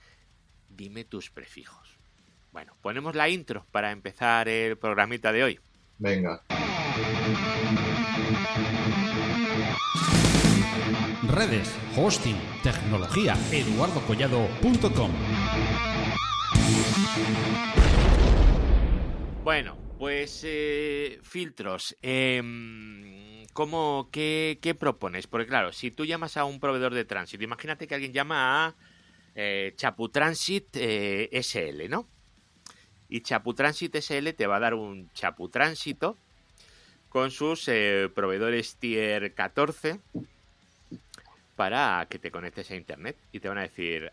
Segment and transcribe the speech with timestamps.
[0.69, 1.99] dime tus prefijos.
[2.53, 5.59] Bueno, ponemos la intro para empezar el programita de hoy.
[5.97, 6.43] Venga.
[11.27, 15.11] Redes, hosting, tecnología, eduardocollado.com.
[19.43, 21.97] Bueno, pues eh, filtros.
[22.01, 25.25] Eh, ¿Cómo, qué, propones?
[25.25, 28.75] Porque claro, si tú llamas a un proveedor de tránsito, imagínate que alguien llama a
[29.33, 32.07] eh, Chaputransit eh, SL, ¿no?
[33.09, 36.15] Y Chaputransit SL te va a dar un Chaputránsito
[37.09, 40.01] con sus eh, proveedores tier 14
[41.55, 44.11] para que te conectes a internet y te van a decir,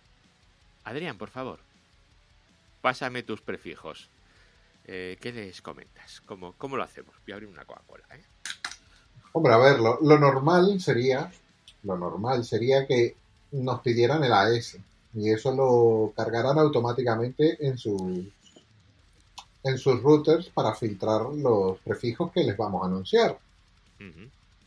[0.84, 1.60] Adrián, por favor,
[2.80, 4.08] pásame tus prefijos.
[4.86, 6.22] ¿Qué les comentas?
[6.22, 7.14] ¿Cómo, ¿Cómo lo hacemos?
[7.26, 8.24] Voy a abrir una Coca-Cola, ¿eh?
[9.36, 11.28] Hombre, a ver, lo, normal sería,
[11.82, 13.16] lo normal sería que
[13.50, 14.76] nos pidieran el AS
[15.12, 18.26] y eso lo cargarán automáticamente en sus
[19.64, 23.36] en sus routers para filtrar los prefijos que les vamos a anunciar.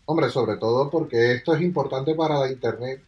[0.05, 3.01] Hombre, sobre todo porque esto es importante para la internet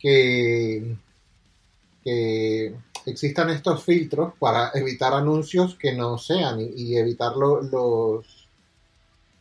[0.00, 0.96] que,
[2.02, 2.74] que
[3.06, 8.37] existan estos filtros para evitar anuncios que no sean y, evitar los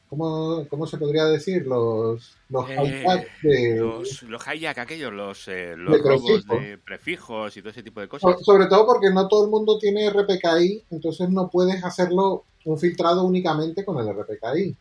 [0.09, 1.67] ¿Cómo, ¿Cómo, se podría decir?
[1.67, 3.75] Los, los eh, de...
[3.75, 8.07] Los, los hijack aquellos, los, eh, los robos de prefijos y todo ese tipo de
[8.07, 8.37] cosas.
[8.41, 13.23] Sobre todo porque no todo el mundo tiene RPKI, entonces no puedes hacerlo un filtrado
[13.23, 14.75] únicamente con el RPKI.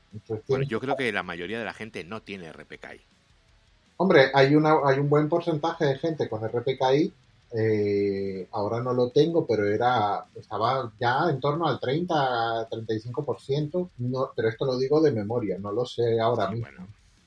[0.48, 3.00] bueno, yo creo que la mayoría de la gente no tiene RPKI.
[3.98, 7.12] Hombre, hay, una, hay un buen porcentaje de gente con RPKI
[7.53, 14.49] eh, ahora no lo tengo, pero era estaba ya en torno al 30-35%, no, pero
[14.49, 16.67] esto lo digo de memoria, no lo sé ahora mismo.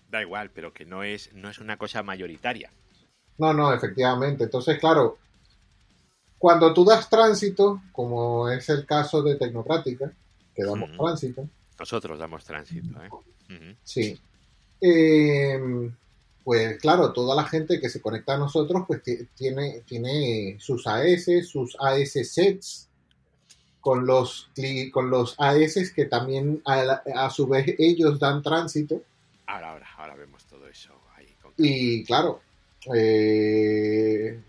[0.10, 2.72] da igual, pero que no es, no es una cosa mayoritaria.
[3.38, 4.44] No, no, efectivamente.
[4.44, 5.18] Entonces, claro,
[6.38, 10.12] cuando tú das tránsito, como es el caso de Tecnocrática,
[10.54, 11.48] que damos tránsito.
[11.80, 13.10] Nosotros damos tránsito, ¿eh?
[13.84, 14.20] Sí.
[14.82, 15.90] Eh,
[16.50, 19.04] pues claro, toda la gente que se conecta a nosotros, pues
[19.36, 22.90] tiene, tiene sus AS, sus AS sets,
[23.80, 24.50] con los,
[24.92, 29.00] con los AS que también a, su vez ellos dan tránsito.
[29.46, 31.28] Ahora, ahora, ahora vemos todo eso ahí.
[31.56, 32.42] Y claro,
[32.96, 34.42] eh,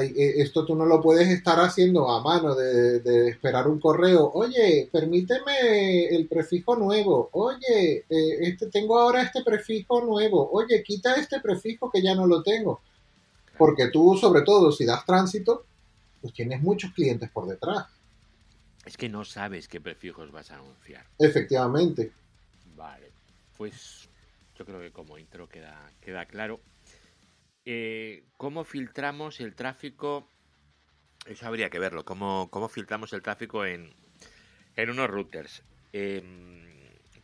[0.00, 4.30] esto tú no lo puedes estar haciendo a mano de, esperar un correo.
[4.34, 7.28] Oye, permíteme el prefijo nuevo.
[7.32, 10.50] Oye, eh, este, tengo ahora este prefijo nuevo.
[10.52, 12.80] Oye, quita este prefijo que ya no lo tengo.
[13.56, 15.64] Porque tú, sobre todo, si das tránsito,
[16.20, 17.86] pues tienes muchos clientes por detrás.
[18.84, 21.04] Es que no sabes qué prefijos vas a anunciar.
[21.18, 22.12] Efectivamente.
[22.76, 23.10] Vale,
[23.56, 24.08] pues
[24.58, 26.60] yo creo que como intro queda, queda claro.
[27.68, 30.30] Eh, ¿cómo filtramos el tráfico?
[31.26, 32.04] Eso habría que verlo.
[32.04, 33.92] ¿Cómo, cómo filtramos el tráfico en,
[34.76, 35.62] En unos routers.
[35.92, 36.64] Em,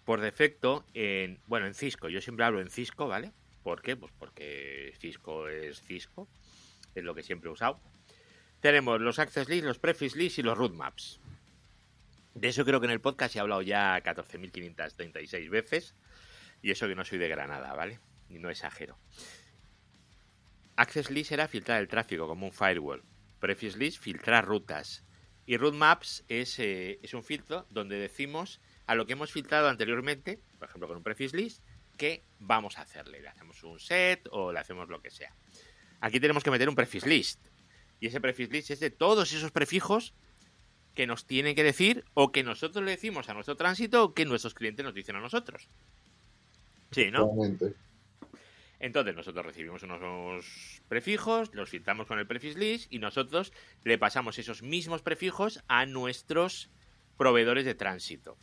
[0.05, 3.31] por defecto, en, bueno, en Cisco, yo siempre hablo en Cisco, ¿vale?
[3.63, 3.97] ¿Por qué?
[3.97, 6.27] Pues porque Cisco es Cisco,
[6.95, 7.79] es lo que siempre he usado.
[8.61, 11.21] Tenemos los access lists, los preface lists y los root maps.
[12.35, 15.95] De eso creo que en el podcast he hablado ya 14.536 veces.
[16.63, 18.01] Y eso que no soy de Granada, ¿vale?
[18.29, 18.97] Y no exagero.
[20.77, 23.03] Access list era filtrar el tráfico como un firewall.
[23.41, 25.05] Preface list, filtrar rutas.
[25.45, 29.69] Y root maps es, eh, es un filtro donde decimos a lo que hemos filtrado
[29.69, 31.63] anteriormente, por ejemplo con un preface list,
[31.97, 33.21] que vamos a hacerle.
[33.21, 35.35] Le hacemos un set o le hacemos lo que sea.
[36.01, 37.41] Aquí tenemos que meter un preface list.
[38.01, 40.15] Y ese preface list es de todos esos prefijos
[40.95, 44.25] que nos tienen que decir o que nosotros le decimos a nuestro tránsito o que
[44.25, 45.69] nuestros clientes nos dicen a nosotros.
[46.91, 47.31] Sí, ¿no?
[48.83, 53.53] Entonces nosotros recibimos unos prefijos, los filtramos con el preface list y nosotros
[53.85, 56.69] le pasamos esos mismos prefijos a nuestros
[57.17, 58.37] proveedores de tránsito.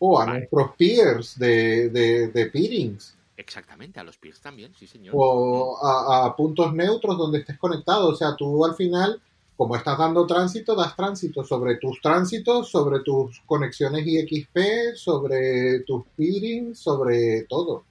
[0.00, 0.38] O a Vale.
[0.40, 3.16] nuestros peers de, de, de peerings.
[3.36, 5.14] Exactamente, a los peers también, sí señor.
[5.16, 8.08] O a, a puntos neutros donde estés conectado.
[8.08, 9.22] O sea, tú al final,
[9.56, 16.04] como estás dando tránsito, das tránsito sobre tus tránsitos, sobre tus conexiones IXP, sobre tus
[16.16, 17.84] peerings, sobre todo.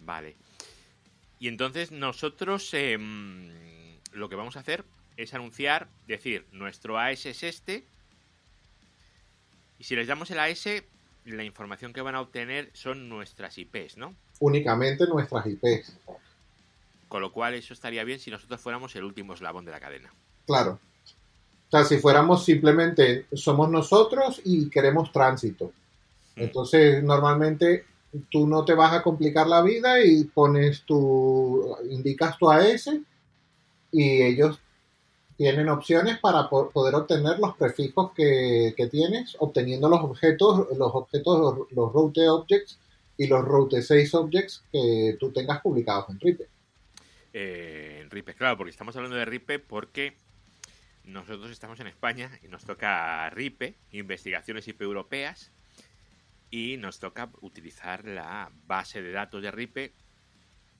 [0.00, 0.43] Vale.
[1.44, 3.50] Y entonces nosotros em,
[4.14, 4.82] lo que vamos a hacer
[5.18, 7.84] es anunciar, decir, nuestro AS es este.
[9.78, 10.66] Y si les damos el AS,
[11.26, 14.14] la información que van a obtener son nuestras IPs, ¿no?
[14.38, 15.98] Únicamente nuestras IPs.
[17.08, 20.14] Con lo cual eso estaría bien si nosotros fuéramos el último eslabón de la cadena.
[20.46, 20.80] Claro.
[21.68, 25.74] O sea, si fuéramos simplemente somos nosotros y queremos tránsito.
[26.36, 26.40] Mm.
[26.40, 27.84] Entonces, normalmente
[28.30, 32.90] tú no te vas a complicar la vida y pones tu, indicas tu AS
[33.92, 34.58] y ellos
[35.36, 40.94] tienen opciones para po- poder obtener los prefijos que, que tienes, obteniendo los objetos, los
[40.94, 42.78] objetos, los route objects
[43.16, 46.48] y los route 6 objects que tú tengas publicados en RIPE.
[47.32, 50.14] Eh, en RIPE, claro, porque estamos hablando de RIPE porque
[51.04, 55.50] nosotros estamos en España y nos toca RIPE, investigaciones IP europeas,
[56.54, 59.92] y nos toca utilizar la base de datos de RIPE,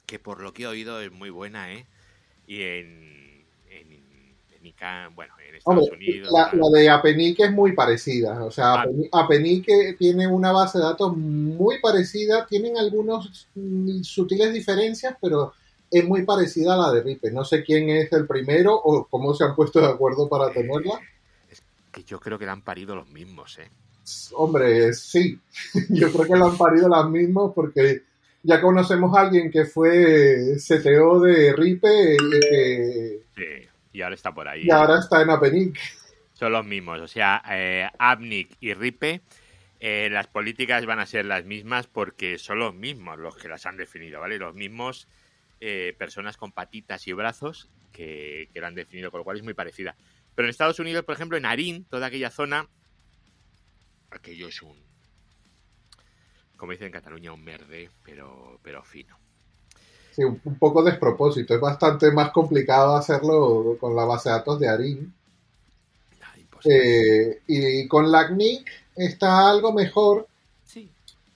[0.06, 1.84] que por lo que he oído es muy buena, ¿eh?
[2.46, 6.32] Y en, en, bueno, en Estados Hombre, Unidos.
[6.32, 8.44] la, de Apenic es muy parecida.
[8.44, 9.28] O sea, Ah.
[9.98, 12.46] Tiene una base de datos muy parecida.
[12.46, 13.48] Tienen algunas
[14.02, 15.54] sutiles diferencias, pero
[15.90, 17.32] es muy parecida a la de RIPE.
[17.32, 21.00] No sé quién es el primero o cómo se han puesto de acuerdo para tenerla.
[21.90, 23.68] Que yo creo que la han parido los mismos, ¿eh?
[24.34, 25.38] Hombre, sí.
[25.90, 28.02] Yo creo que lo han parido las mismas porque
[28.42, 34.32] ya conocemos a alguien que fue CTO de RIPE y, que- Sí, y ahora está
[34.34, 34.64] por ahí.
[34.66, 35.78] y ahora está en Apenic.
[36.34, 37.00] son los mismos.
[37.00, 39.22] O sea, eh, Apnic y Ripe,
[39.80, 43.64] eh, las políticas van a ser las mismas porque son los mismos los que las
[43.66, 44.38] han definido, ¿vale?
[44.38, 45.08] Los mismos
[45.60, 49.42] eh, personas con patitas y brazos que, que la han definido, con lo cual es
[49.44, 49.94] muy parecida.
[50.34, 52.68] Pero en Estados Unidos, por ejemplo, en Arín, toda aquella zona,
[54.14, 54.76] aquello es un,
[56.56, 59.16] como dicen en Cataluña, un merde, pero, pero fino.
[60.12, 61.54] Sí, un, un poco despropósito.
[61.54, 65.14] Es bastante más complicado hacerlo con la base de datos de Arin.
[66.38, 67.30] Imposible.
[67.30, 70.26] Eh, y con LACNIC está algo mejor.
[70.64, 70.88] sí.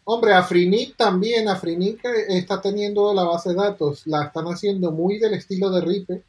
[0.05, 1.49] Hombre, Afrinic también.
[1.49, 4.07] Afrinic está teniendo la base de datos.
[4.07, 6.23] La están haciendo muy del estilo de RIPE.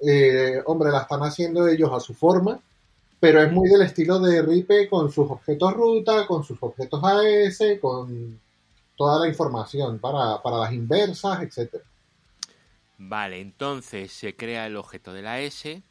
[0.00, 2.60] Eh, hombre, la están haciendo ellos a su forma.
[3.20, 7.58] Pero es muy del estilo de RIPE con sus objetos ruta, con sus objetos AS,
[7.80, 8.40] con
[8.96, 11.84] toda la información para, para las inversas, etcétera.
[12.98, 15.82] Vale, entonces se crea el objeto de la S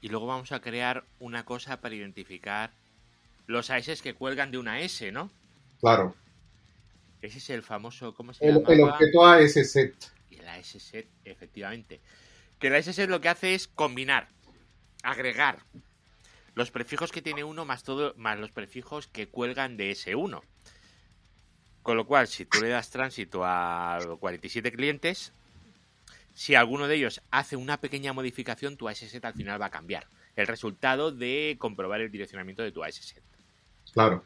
[0.00, 2.72] y luego vamos a crear una cosa para identificar
[3.46, 5.30] los AS que cuelgan de una S, ¿no?
[5.80, 6.14] Claro.
[7.22, 8.60] Ese es el famoso, ¿cómo se llama?
[8.68, 9.94] el objeto AS set.
[10.28, 12.00] Y el AS set, efectivamente.
[12.58, 14.28] Que el AS set lo que hace es combinar,
[15.02, 15.60] agregar
[16.54, 20.42] los prefijos que tiene uno más todo más los prefijos que cuelgan de ese uno.
[21.82, 25.32] Con lo cual, si tú le das tránsito a 47 clientes,
[26.32, 29.70] si alguno de ellos hace una pequeña modificación, tu AS set al final va a
[29.70, 30.06] cambiar.
[30.34, 33.22] El resultado de comprobar el direccionamiento de tu AS set.
[33.92, 34.24] Claro.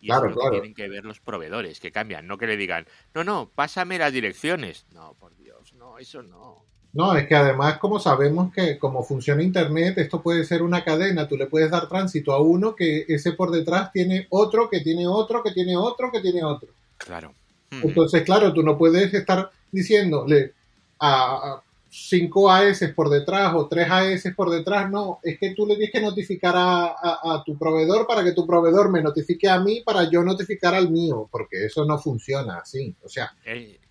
[0.00, 0.54] Y Claro, eso es lo claro.
[0.54, 3.98] que tienen que ver los proveedores, que cambian, no que le digan, no, no, pásame
[3.98, 4.84] las direcciones.
[4.90, 6.64] No, por Dios, no, eso no.
[6.94, 11.26] No, es que además, como sabemos que como funciona Internet, esto puede ser una cadena.
[11.26, 15.06] Tú le puedes dar tránsito a uno que ese por detrás tiene otro, que tiene
[15.06, 16.68] otro, que tiene otro, que tiene otro.
[16.98, 17.32] Claro.
[17.70, 20.52] Entonces, claro, tú no puedes estar diciéndole
[20.98, 21.62] a, a-
[21.94, 25.92] cinco AS por detrás o tres AS por detrás, no, es que tú le tienes
[25.92, 30.10] que notificar a, a, tu proveedor para que tu proveedor me notifique a mí para
[30.10, 33.34] yo notificar al mío, porque eso no funciona así, o sea,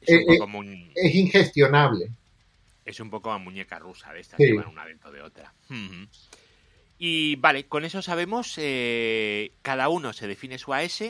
[0.02, 0.40] es, es,
[0.96, 2.10] es ingestionable.
[2.86, 5.54] Es un poco a muñeca rusa de estas que van una dentro de otra.
[6.98, 11.04] Y vale, con eso sabemos, eh, cada uno se define su AS,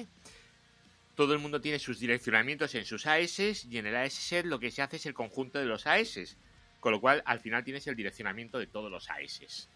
[1.16, 4.72] todo el mundo tiene sus direccionamientos en sus AS y en el AS lo que
[4.72, 6.38] se hace es el conjunto de los AS.
[6.80, 9.70] Con lo cual, al final tienes el direccionamiento de todos los AS.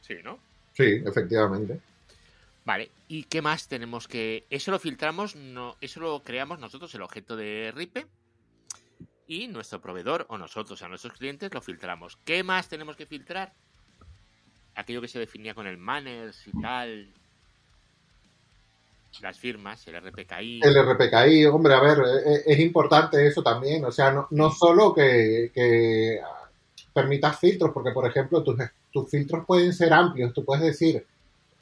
[0.00, 0.38] Sí, ¿no?
[0.72, 1.78] Sí, efectivamente.
[2.64, 4.44] Vale, ¿y qué más tenemos que...?
[4.48, 8.06] Eso lo filtramos, no, eso lo creamos nosotros, el objeto de RIPE,
[9.26, 12.18] y nuestro proveedor o nosotros a nuestros clientes lo filtramos.
[12.24, 13.52] ¿Qué más tenemos que filtrar?
[14.74, 17.12] Aquello que se definía con el manners y tal,
[19.20, 20.60] las firmas, el RPKI.
[20.62, 23.84] El RPKI, hombre, a ver, e, e, es, importante eso también.
[23.84, 26.20] O sea, no, no solo que, que,
[26.92, 28.56] permitas filtros, porque, por ejemplo, tus,
[28.92, 30.32] tus filtros pueden ser amplios.
[30.32, 31.04] Tú puedes decir,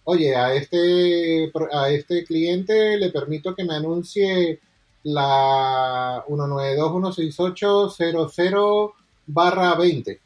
[0.04, 4.60] oye, a este, a este cliente le permito que me anuncie
[5.04, 8.92] la 192.168.00
[9.26, 10.20] barra 20.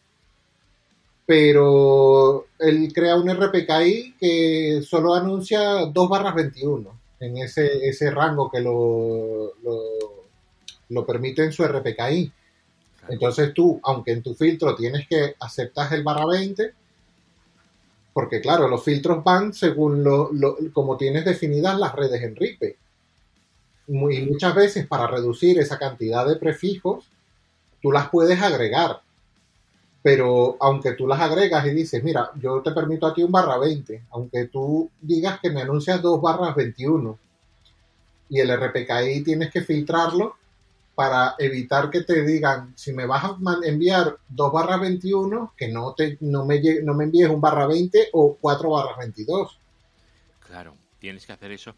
[1.27, 8.51] Pero él crea un RPKI que solo anuncia 2 barras 21 en ese, ese rango
[8.51, 9.53] que lo,
[10.89, 12.33] lo, permite en su RPKI.
[13.09, 16.73] Entonces tú, aunque en tu filtro tienes que aceptar el barra 20,
[18.13, 20.31] porque claro, los filtros van según lo,
[20.73, 22.77] como tienes definidas las redes en RIPE.
[23.89, 27.09] Y muchas veces para reducir esa cantidad de prefijos,
[27.81, 29.01] tú las puedes agregar
[30.07, 34.05] pero aunque tú las agregas y dices, mira, yo te permito aquí un barra 20,
[34.13, 37.19] aunque tú digas que me anuncias dos barras 21
[38.29, 40.37] y el RPKI tienes que filtrarlo
[40.95, 45.93] para evitar que te digan, si me vas a enviar dos barras 21, que no,
[45.95, 49.59] te, no, me, no me envíes un barra 20 o cuatro barras 22.
[50.47, 51.75] Claro, tienes que hacer eso.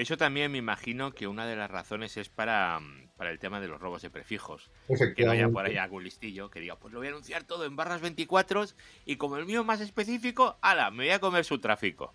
[0.00, 2.80] Eso también me imagino que una de las razones es para,
[3.20, 4.70] el tema de los robos de prefijos.
[5.14, 7.66] Que no haya por ahí algún listillo que diga, pues lo voy a anunciar todo
[7.66, 8.64] en barras 24
[9.04, 12.14] y como el mío más específico, ala, me voy a comer su tráfico.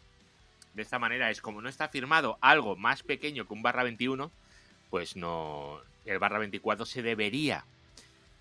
[0.74, 4.32] De esta manera es como no está firmado algo más pequeño que un barra 21,
[4.89, 7.65] pues no, el barra 24 se debería,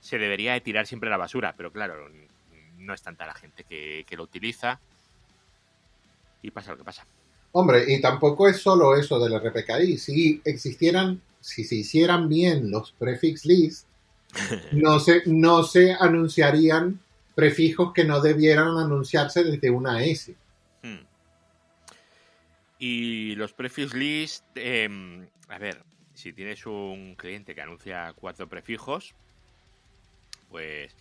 [0.00, 2.08] se debería de tirar siempre a la basura, pero claro,
[2.78, 4.80] no es tanta la gente que, que lo utiliza
[6.40, 7.04] y pasa lo que pasa.
[7.56, 9.96] Hombre, y tampoco es solo eso del RPKI.
[9.96, 13.86] Si existieran, si se hicieran bien los prefix list,
[14.72, 16.98] no se, no se anunciarían
[17.36, 20.34] prefijos que no debieran anunciarse desde una S.
[20.82, 21.06] Hmm.
[22.80, 25.80] Y los prefix list, em, a ver,
[26.12, 29.14] si tienes un cliente que anuncia cuatro prefijos,
[30.50, 30.92] pues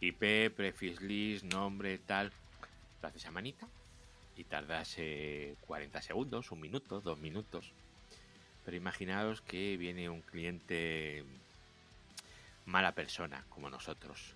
[0.00, 2.32] IP, prefix list, nombre, tal,
[3.00, 3.68] lo haces a manita
[4.40, 7.72] y tardase 40 segundos, un minuto, dos minutos.
[8.64, 11.24] Pero imaginaos que viene un cliente
[12.64, 14.32] mala persona como nosotros,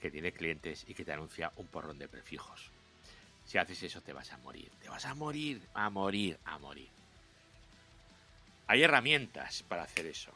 [0.00, 2.70] que tiene clientes y que te anuncia un porrón de prefijos.
[3.44, 6.88] Si haces eso te vas a morir, te vas a morir, a morir, a morir.
[8.68, 10.32] Hay herramientas para hacer eso.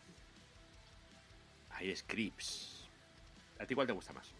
[1.70, 2.86] Hay scripts.
[3.58, 4.35] ¿A ti cuál te gusta más?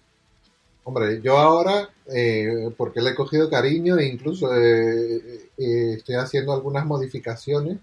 [0.88, 6.52] Hombre, yo ahora, eh, porque le he cogido cariño e incluso eh, eh, estoy haciendo
[6.52, 7.78] algunas modificaciones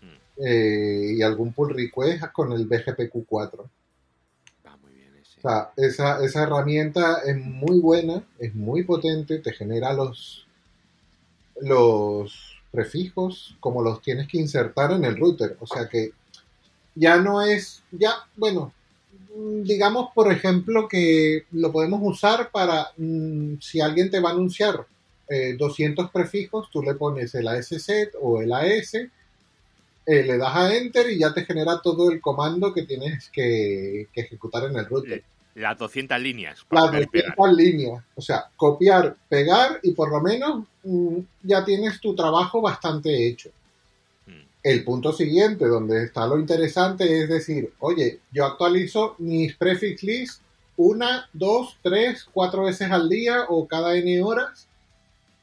[0.00, 1.16] mm.
[1.16, 3.68] y algún pull request con el BGPQ4.
[4.64, 5.40] Va muy bien ese.
[5.40, 10.46] O sea, esa, esa herramienta es muy buena, es muy potente, te genera los,
[11.60, 15.56] los prefijos como los tienes que insertar en el router.
[15.58, 16.12] O sea que
[16.94, 18.72] ya no es, ya, bueno,
[19.36, 24.86] digamos, por ejemplo, que lo podemos usar para, mm, si alguien te va a anunciar
[25.58, 30.74] 200 eh, prefijos, tú le pones el ASZ o el AS, eh, le das a
[30.74, 35.22] Enter y ya te genera todo el comando que tienes que, ejecutar en el router.
[35.54, 36.66] Las 200 líneas.
[36.70, 38.02] Las 200 líneas.
[38.16, 43.50] O sea, copiar, pegar y por lo menos mm, ya tienes tu trabajo bastante hecho.
[44.62, 50.42] El punto siguiente, donde está lo interesante, es decir, oye, yo actualizo mis prefix list
[50.76, 54.66] una, dos, tres, cuatro veces al día o cada N horas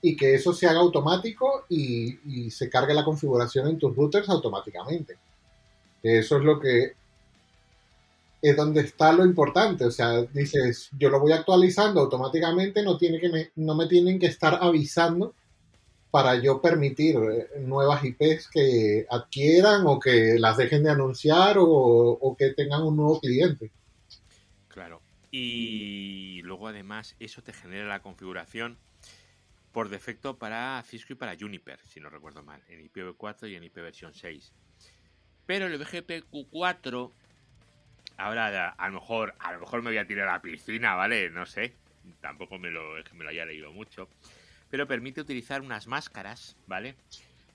[0.01, 5.17] y que eso se haga automático y, se cargue la configuración en tus routers automáticamente.
[6.01, 6.93] Eso es lo que
[8.41, 9.85] es donde está lo importante.
[9.85, 14.27] O sea, dices, yo lo voy actualizando automáticamente, no, tiene que no me tienen que
[14.27, 15.33] estar avisando
[16.11, 22.35] para yo permitir eh, nuevas IPs que adquieran o que las dejen de anunciar o,
[22.37, 23.71] que tengan un nuevo cliente.
[24.67, 25.01] Claro.
[25.31, 28.77] Y luego además eso te genera la configuración
[29.73, 33.63] por defecto para Cisco y para Juniper, si no recuerdo mal, en IPv4 y en
[33.65, 34.53] ipv 6.
[35.45, 37.11] Pero el BGP Q4,
[38.17, 41.29] ahora a lo mejor, a lo mejor me voy a tirar a la piscina, ¿vale?
[41.29, 41.73] No sé,
[42.21, 44.09] tampoco me lo, me lo haya leído mucho.
[44.69, 46.95] Pero permite utilizar unas máscaras, ¿vale?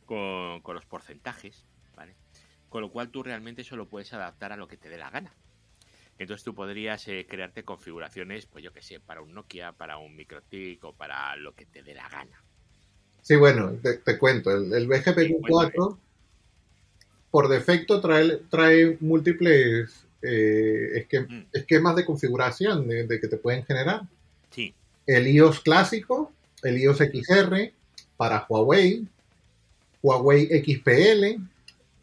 [0.07, 1.64] Con, con los porcentajes,
[1.97, 2.14] ¿vale?
[2.69, 5.33] Con lo cual tú realmente solo puedes adaptar a lo que te dé la gana.
[6.19, 10.14] Entonces tú podrías eh, crearte configuraciones, pues yo que sé, para un Nokia, para un
[10.14, 12.42] MikroTik o para lo que te dé la gana.
[13.23, 15.99] Sí, bueno, te, cuento, el, el BGP 4
[17.33, 21.40] por defecto trae, trae múltiples eh, mm.
[21.52, 24.02] esquemas de configuración de, que te pueden generar.
[24.50, 24.75] Sí.
[25.07, 26.31] El iOS clásico,
[26.62, 27.73] el iOS XR
[28.16, 29.07] para Huawei,
[30.02, 31.25] Huawei XPL,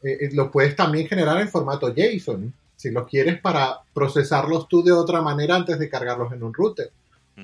[0.03, 4.93] eh, lo puedes también generar en formato JSON si los quieres para procesarlos tú de
[4.93, 6.91] otra manera antes de cargarlos en un router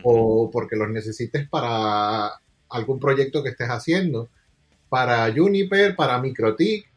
[0.03, 4.29] o porque los necesites para algún proyecto que estés haciendo.
[4.89, 6.87] Para Juniper, para MikroTik,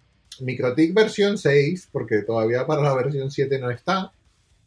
[0.40, 4.12] MikroTik versión 6, porque todavía para la versión 7 no está.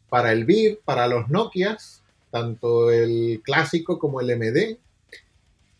[0.08, 4.78] Para el BIR, para los Nokias, tanto el clásico como el MD.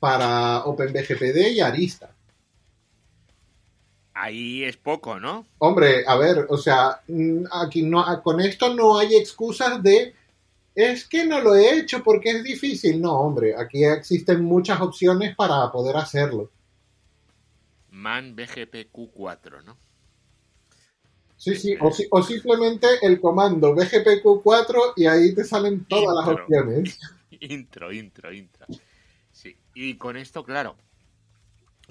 [0.03, 2.11] Para OpenBGPD y Arista
[4.23, 5.47] ahí es poco, ¿no?
[5.59, 10.15] Hombre, a ver, o sea, mm, aquí no, con esto no hay excusas de
[10.75, 13.01] es que no lo he hecho porque es difícil.
[13.01, 16.51] No, hombre, aquí existen muchas opciones para poder hacerlo.
[17.91, 19.77] Man BGPQ4, ¿no?
[21.37, 26.99] Sí, sí, o, simplemente el comando BGPQ4 y ahí te salen todas las opciones.
[27.41, 28.67] Intro, intro, intro.
[29.75, 30.77] Y con esto, claro,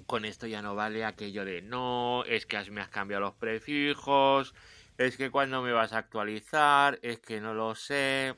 [0.08, 4.54] con esto ya no vale aquello de no, es que me has cambiado los prefijos,
[4.98, 8.36] es que cuando me vas a actualizar, es que no lo sé.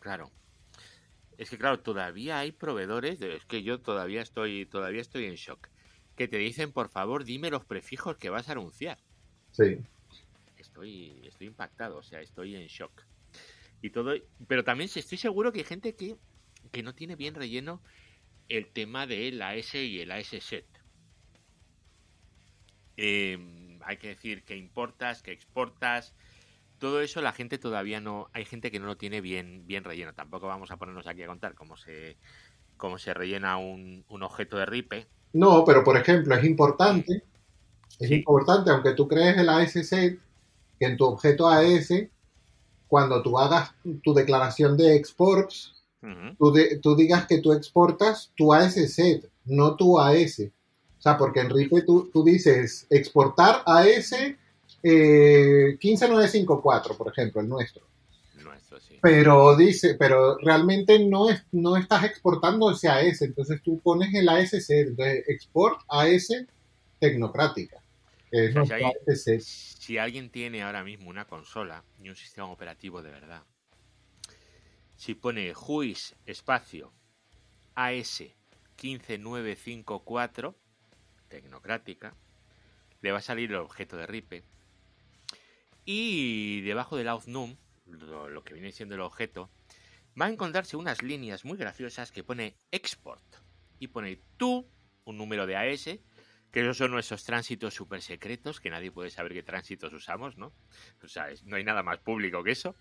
[0.00, 0.32] Claro.
[1.38, 5.68] Es que claro, todavía hay proveedores, es que yo todavía estoy todavía estoy en shock,
[6.16, 8.98] que te dicen, "Por favor, dime los prefijos que vas a anunciar."
[9.52, 9.88] Sí.
[10.56, 13.02] Estoy estoy impactado, o sea, estoy en shock.
[13.82, 14.14] Y todo,
[14.48, 16.18] pero también estoy seguro que hay gente que
[16.72, 17.82] que no tiene bien relleno
[18.48, 20.66] el tema de la S y el AS set.
[22.96, 26.14] Em, hay que decir que importas, que exportas.
[26.78, 28.28] Todo eso la gente todavía no.
[28.32, 30.14] Hay gente que no lo tiene bien, bien relleno.
[30.14, 32.16] Tampoco vamos a ponernos aquí a contar cómo se,
[32.76, 35.06] cómo se rellena un, objeto de RIPE.
[35.34, 37.22] No, pero por ejemplo, es importante.
[37.98, 40.18] Es importante, aunque tú crees el AS set,
[40.78, 41.92] que en tu objeto AS,
[42.86, 45.77] cuando tú hagas tu declaración de exports,
[46.82, 50.40] tú, digas que tú exportas tu AS set, no tu AS.
[50.40, 54.12] O sea, porque en RIPE tú, dices exportar AS
[54.82, 57.86] eh, 15954, por ejemplo, el nuestro.
[59.00, 64.28] Pero dice, pero realmente no, es, no estás exportando ese AS, entonces tú pones el
[64.28, 66.28] AS set, entonces export AS
[66.98, 67.80] tecnocrática.
[69.40, 73.42] si alguien tiene ahora mismo una consola y un sistema operativo de verdad,
[74.98, 76.92] si pone juiz espacio
[77.76, 78.24] AS
[78.76, 80.58] 15954,
[81.28, 82.16] tecnocrática,
[83.00, 84.42] le va a salir el objeto de RIPE.
[85.84, 87.56] Y debajo del outnum,
[87.86, 89.50] lo, lo que viene siendo el objeto,
[90.20, 93.24] va a encontrarse unas líneas muy graciosas que pone export.
[93.78, 94.68] Y pone tú,
[95.04, 95.84] un número de AS,
[96.50, 100.52] que esos son nuestros tránsitos super secretos, que nadie puede saber qué tránsitos usamos, ¿no?
[101.04, 102.74] O sea, no hay nada más público que eso.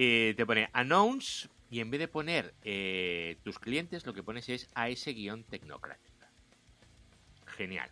[0.00, 4.48] Eh, te pone announce y en vez de poner eh, tus clientes, lo que pones
[4.48, 6.30] es AS-tecnocrática.
[7.46, 7.90] Genial.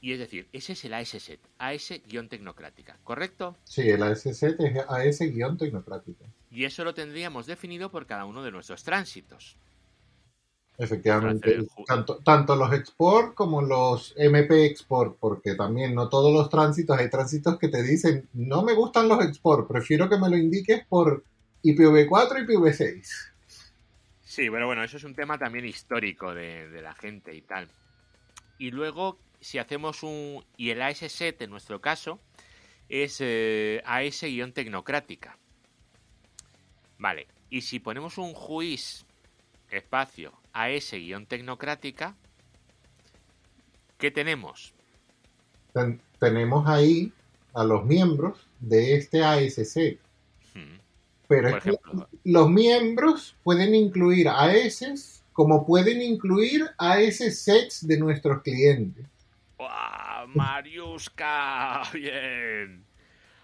[0.00, 3.56] Y es decir, ese es el AS-set, AS-tecnocrática, ¿correcto?
[3.64, 6.26] Sí, el AS-set es AS-tecnocrática.
[6.52, 9.56] Y eso lo tendríamos definido por cada uno de nuestros tránsitos.
[10.80, 16.98] Efectivamente, tanto, tanto, los export como los MP export, porque también no todos los tránsitos,
[16.98, 20.86] hay tránsitos que te dicen, no me gustan los export, prefiero que me lo indiques
[20.88, 21.22] por
[21.62, 23.30] IPv4 y IPv6.
[24.22, 27.68] Sí, pero bueno, eso es un tema también histórico de, la gente y tal.
[28.58, 30.42] Y luego, si hacemos un...
[30.56, 32.20] Y el AS7, en nuestro caso,
[32.88, 35.36] es eh, AS-tecnocrática.
[36.96, 39.04] Vale, y si ponemos un juiz
[39.70, 42.16] espacio AS-tecnocrática,
[43.98, 44.74] ¿qué tenemos?
[46.18, 47.12] tenemos ahí
[47.54, 49.98] a los miembros de este ASC.
[50.54, 50.78] Hmm.
[51.28, 51.78] Pero es que
[52.24, 59.06] los miembros pueden incluir AS como pueden incluir AS sets de nuestros clientes.
[60.34, 61.82] ¡Mariusca!
[61.92, 62.84] Bien.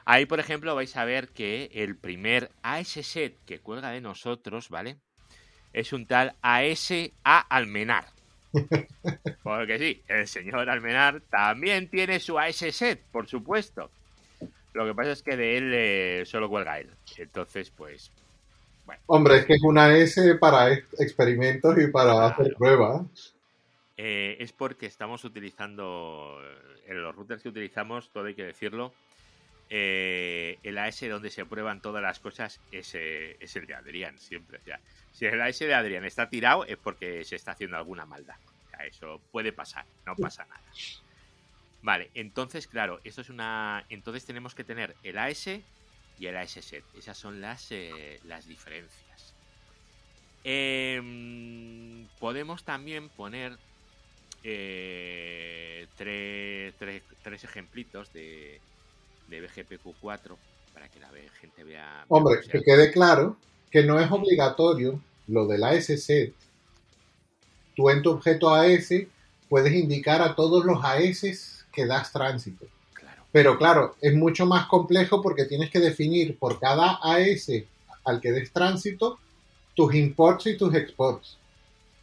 [0.05, 4.69] Ahí, por ejemplo, vais a ver que el primer AS set que cuelga de nosotros,
[4.69, 4.99] ¿vale?
[5.77, 6.91] Es un tal AS
[7.23, 8.07] A Almenar.
[9.43, 13.91] Porque sí, el señor Almenar también tiene su AS set, por supuesto.
[14.73, 16.89] Lo que pasa es que de él eh, solo cuelga él.
[17.19, 18.11] Entonces, pues.
[18.87, 19.03] Bueno.
[19.05, 23.35] Hombre, es que es una S para experimentos y para hacer pruebas.
[23.99, 26.41] Eh, es porque estamos utilizando.
[26.87, 28.95] En los routers que utilizamos, todo hay que decirlo.
[29.68, 34.59] Eh, el AS donde se prueban todas las cosas es, es el de Adrián, siempre.
[34.59, 34.79] O
[35.12, 38.37] si el AS de Adrián está tirado es porque se está haciendo alguna maldad.
[38.66, 40.62] O sea, eso puede pasar, no pasa nada.
[41.83, 43.85] Vale, entonces, claro, esto es una.
[43.88, 45.46] Entonces tenemos que tener el AS
[46.18, 46.85] y el AS set.
[46.96, 49.35] Esas son las, eh, las diferencias.
[50.42, 53.59] Em, podemos también poner
[54.44, 56.74] eh, tres,
[57.22, 58.61] tres, ejemplitos de,
[59.29, 60.37] de BGPQ4
[60.73, 61.09] para que la
[61.41, 62.05] gente vea.
[62.09, 63.37] Hombre, que quede claro
[63.71, 66.35] que no es obligatorio lo del AS-set.
[67.75, 68.91] Tú en tu objeto AS
[69.49, 72.67] puedes indicar a todos los AS que das tránsito.
[73.33, 77.51] Pero claro, es mucho más complejo porque tienes que definir por cada AS
[78.05, 79.19] al que des tránsito
[79.75, 81.37] tus imports y tus exports.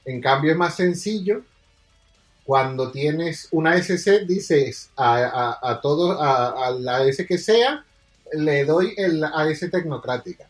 [0.05, 1.43] En cambio es más sencillo
[2.45, 7.85] cuando tienes una AS-set, dices a, a, todo, a, la AS que sea,
[8.33, 10.47] le doy el AS tecnocrática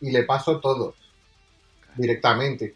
[0.00, 0.94] y le paso todo
[1.96, 2.74] directamente.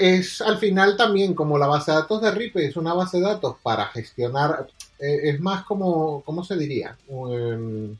[0.00, 3.24] Es al final también como la base de datos de RIP es una base de
[3.24, 4.66] datos para gestionar,
[4.98, 6.96] eh, es más como, ¿cómo se diría?
[7.08, 7.96] Um,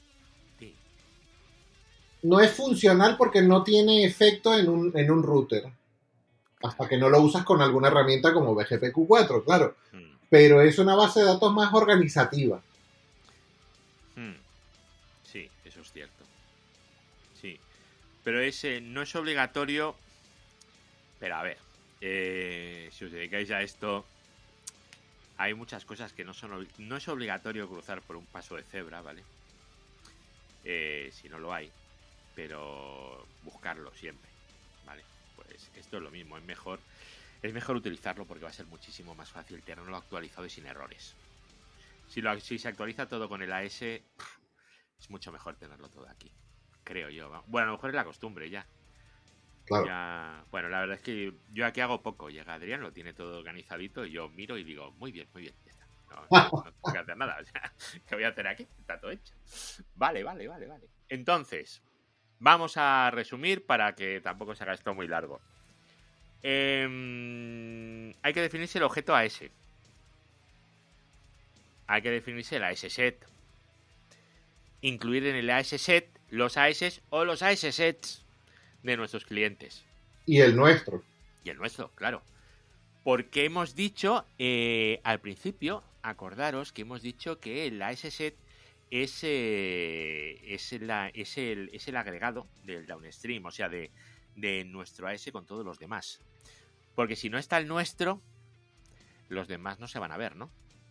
[2.23, 5.65] no es funcional porque no tiene efecto en un, en un router.
[6.63, 9.77] Hasta que no lo usas con alguna herramienta como BGPQ4, claro.
[9.93, 10.17] Hmm.
[10.29, 12.61] Pero es una base de datos más organizativa.
[14.17, 14.35] Hmm.
[15.25, 16.25] Sí, eso es cierto.
[17.41, 17.59] Sí.
[18.25, 19.95] Pero ese no es obligatorio.
[21.21, 21.59] Pero a ver,
[22.01, 24.05] eh, si os dedicáis a esto,
[25.37, 26.69] hay muchas cosas que no son.
[26.79, 29.23] No es obligatorio cruzar por un paso de cebra, ¿vale?
[30.65, 31.71] Eh, si no lo hay.
[32.35, 34.28] Pero buscarlo siempre,
[35.79, 36.81] esto es lo mismo, es mejor.
[37.43, 41.15] Es mejor utilizarlo porque va a ser muchísimo más fácil tenerlo actualizado y sin errores.
[42.09, 44.03] Si, lo, si se actualiza todo con el AS, es
[45.09, 46.33] mucho mejor tenerlo todo aquí.
[46.83, 47.29] Creo yo.
[47.47, 48.67] Bueno, a lo mejor es la costumbre ya.
[49.67, 50.47] Claro.
[50.51, 52.31] bueno, la verdad es que yo aquí hago poco.
[52.31, 55.55] Llega Adrián, lo tiene todo organizadito y yo miro y digo, muy bien, muy bien,
[55.65, 55.87] ya está.
[56.09, 57.39] No, tengo que hacer nada.
[57.41, 57.73] O sea,
[58.09, 58.67] ¿qué voy a hacer aquí?
[58.79, 59.35] Está todo hecho.
[59.95, 60.89] Vale, vale, vale, vale.
[61.09, 61.83] Entonces,
[62.39, 65.41] vamos a resumir para que tampoco se haga esto muy largo.
[66.43, 69.43] Em, hay que definirse el objeto AS.
[71.87, 73.27] Hay que definirse el AS set.
[74.81, 78.25] Incluir en el AS set los AS o los AS sets
[78.83, 79.85] de nuestros clientes.
[80.27, 81.03] Y el nuestro.
[81.45, 82.23] Y el nuestro, claro.
[83.03, 88.37] Porque hemos dicho eh, al principio, acordaros que hemos dicho que el AS set
[88.91, 93.91] es, eh, es, la, es, el, es el agregado del downstream, o sea, de,
[94.41, 96.21] de nuestro AS con todos los demás.
[96.95, 98.21] Porque si no está el nuestro,
[99.29, 100.51] los demás no se van a ver, ¿no?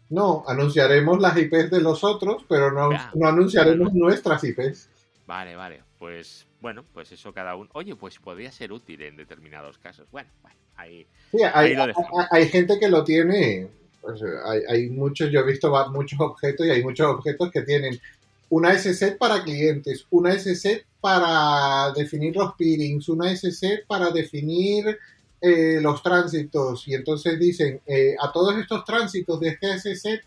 [0.10, 4.90] No, anunciaremos las IPs de los otros, pero no, no anunciaremos nuestras IPs.
[5.26, 5.84] Vale, vale.
[6.00, 7.70] Pues bueno, pues eso cada uno.
[7.74, 10.08] Oye, pues podría ser útil en determinados casos.
[10.12, 11.06] Bueno, bueno ahí,
[11.54, 11.76] hay,
[12.32, 13.68] hay, gente que lo tiene.
[14.02, 18.00] Pues, hay, hay, muchos, yo he visto muchos objetos y hay muchos objetos que tienen
[18.50, 24.98] una SSET para clientes, una SSET para definir los peerings, una SSET para definir
[25.42, 26.88] eh, los tránsitos.
[26.88, 30.22] Y entonces dicen eh, a todos estos tránsitos de este SSET,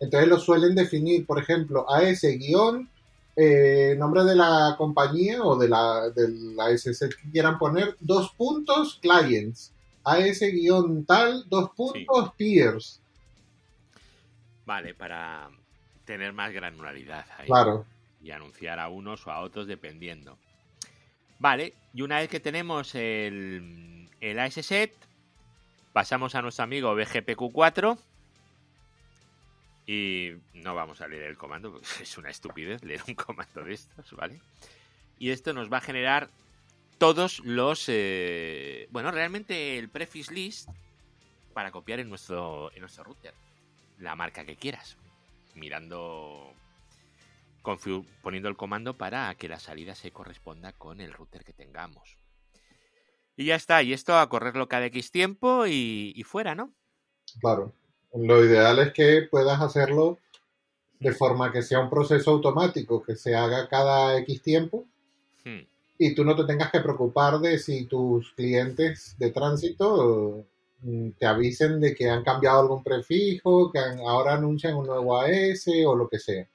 [0.00, 2.88] entonces lo suelen definir, por ejemplo, AS guion,
[3.34, 8.32] eh, nombre de la compañía o de la, de la SSET que quieran poner, dos
[8.36, 9.72] puntos clients,
[10.04, 13.00] AS guion tal, dos puntos peers.
[14.64, 15.48] Vale, para
[16.06, 17.46] tener más granularidad ahí.
[17.46, 17.84] Claro.
[18.22, 20.38] Y anunciar a unos o a otros dependiendo.
[21.38, 24.94] Vale, y una vez que tenemos el, el ASSet,
[25.92, 27.98] pasamos a nuestro amigo BGPQ4
[29.86, 33.74] y no vamos a leer el comando, porque es una estupidez leer un comando de
[33.74, 34.40] estos, ¿vale?
[35.18, 36.28] Y esto nos va a generar
[36.98, 37.84] todos los...
[37.88, 40.68] Eh, bueno, realmente el prefix list
[41.54, 43.32] para copiar en nuestro, en nuestro router.
[43.98, 44.96] La marca que quieras.
[45.56, 46.52] Mirando...
[48.22, 52.16] Poniendo el comando para que la salida se corresponda con el router que tengamos.
[53.36, 56.72] Y ya está, y esto a correrlo cada X tiempo y, fuera, ¿no?
[57.40, 57.74] Claro.
[58.14, 60.20] Lo ideal es que puedas hacerlo
[61.00, 64.86] de forma que sea un proceso automático que se haga cada X tiempo
[65.46, 65.64] Hmm.
[65.96, 70.44] y tú no te tengas que preocupar de si tus clientes de tránsito
[71.18, 75.66] te avisen de que han cambiado algún prefijo, que han- ahora anuncian un nuevo AS
[75.86, 76.46] o lo que sea.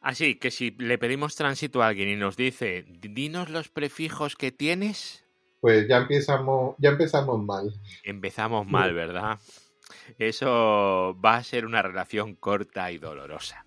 [0.00, 4.52] Así que si le pedimos tránsito a alguien y nos dice, dinos los prefijos que
[4.52, 5.24] tienes,
[5.60, 7.72] Pues ya empezamos, ya empezamos mal.
[8.04, 9.38] empezamos mal, ¿verdad?
[10.18, 13.64] Eso va a ser una relación corta y dolorosa.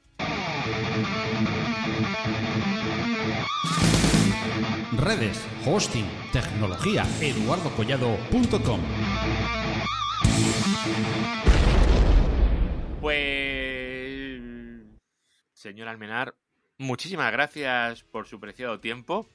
[4.98, 8.82] Redes, hosting, tecnología, eduardocollado.com.
[13.00, 14.42] Pues,
[15.54, 16.36] señor Almenar,
[16.78, 19.26] muchísimas gracias por su preciado tiempo.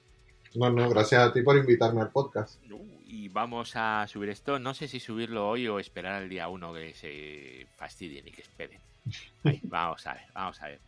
[0.55, 2.63] No, no, gracias a ti por invitarme al podcast.
[3.07, 4.59] Y vamos a subir esto.
[4.59, 8.43] No sé si subirlo hoy o esperar al día uno que se fastidien y que
[8.43, 8.81] esperen.
[9.45, 10.81] Ahí, vamos a ver, vamos a ver.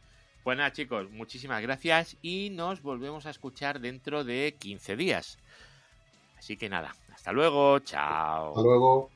[0.43, 5.39] Pues chicos, muchísimas gracias y nos volvemos a escuchar dentro de 15 días.
[6.39, 8.51] Así que nada, hasta luego, chao.
[8.51, 9.11] Hasta luego.